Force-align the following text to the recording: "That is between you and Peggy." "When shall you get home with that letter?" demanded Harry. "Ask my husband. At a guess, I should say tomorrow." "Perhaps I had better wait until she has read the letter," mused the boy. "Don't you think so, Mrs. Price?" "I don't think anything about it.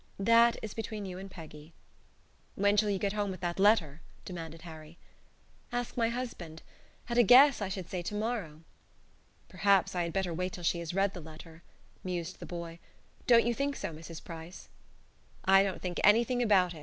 "That 0.17 0.57
is 0.63 0.73
between 0.73 1.05
you 1.05 1.19
and 1.19 1.29
Peggy." 1.29 1.73
"When 2.55 2.75
shall 2.75 2.89
you 2.89 2.97
get 2.97 3.13
home 3.13 3.29
with 3.29 3.41
that 3.41 3.59
letter?" 3.59 4.01
demanded 4.25 4.63
Harry. 4.63 4.97
"Ask 5.71 5.95
my 5.95 6.09
husband. 6.09 6.63
At 7.07 7.19
a 7.19 7.23
guess, 7.23 7.61
I 7.61 7.69
should 7.69 7.87
say 7.87 8.01
tomorrow." 8.01 8.61
"Perhaps 9.47 9.93
I 9.93 10.01
had 10.01 10.11
better 10.11 10.33
wait 10.33 10.53
until 10.53 10.63
she 10.63 10.79
has 10.79 10.95
read 10.95 11.13
the 11.13 11.21
letter," 11.21 11.61
mused 12.03 12.39
the 12.39 12.47
boy. 12.47 12.79
"Don't 13.27 13.45
you 13.45 13.53
think 13.53 13.75
so, 13.75 13.91
Mrs. 13.93 14.23
Price?" 14.23 14.69
"I 15.45 15.61
don't 15.61 15.83
think 15.83 15.99
anything 16.03 16.41
about 16.41 16.73
it. 16.73 16.79